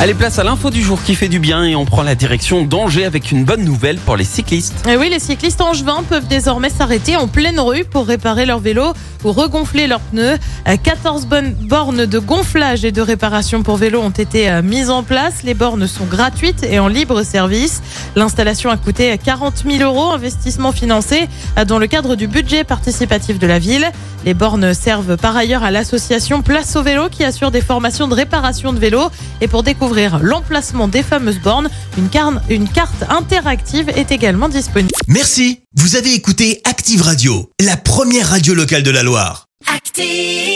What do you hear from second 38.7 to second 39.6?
de la Loire.